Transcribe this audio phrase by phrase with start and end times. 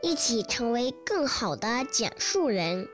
[0.00, 2.88] 一起成为更好的讲述人。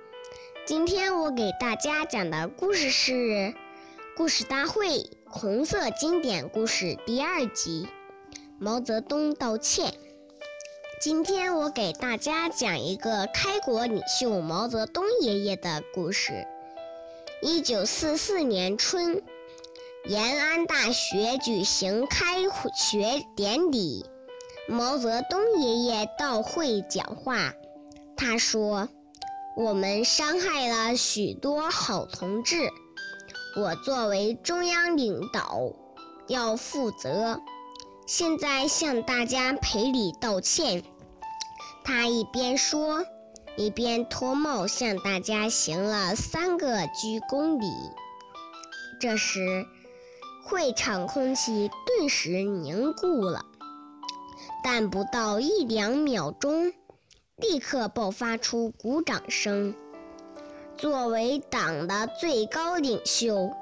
[0.67, 3.13] 今天我给大家讲的故事是
[4.17, 7.89] 《故事大会红色经典故事》第二集
[8.59, 9.91] 《毛泽东道歉》。
[10.99, 16.47] 今天我给大家讲一个开国领袖毛泽东爷爷的故事。
[17.43, 19.23] 一九四四年春，
[20.07, 24.07] 延安大学举行开学典礼。
[24.67, 27.53] 毛泽东爷爷到会讲话，
[28.17, 28.89] 他说
[29.57, 32.71] ：“我们伤害了许多好同志，
[33.57, 35.61] 我作为中央领导
[36.27, 37.41] 要负责，
[38.07, 40.83] 现在向大家赔礼道歉。”
[41.85, 43.05] 他一边说，
[43.59, 47.67] 一边脱帽向大家行了三个鞠躬礼。
[48.99, 49.67] 这时，
[50.47, 53.45] 会场空气顿时凝固了。
[54.67, 56.73] 但不到一两秒钟，
[57.37, 59.75] 立刻爆发出鼓掌声。
[60.79, 63.53] 作为党的最高领袖，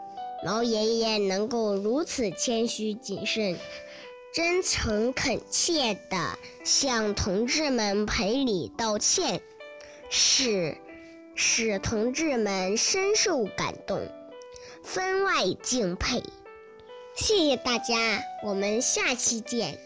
[0.45, 3.59] 毛爷爷能够如此谦虚谨慎、
[4.33, 9.43] 真诚恳切地向同志们赔礼道歉，
[10.09, 10.79] 使
[11.35, 14.09] 使同志们深受感动，
[14.85, 16.23] 分外敬佩。
[17.17, 19.81] 谢谢大家，我们下期见。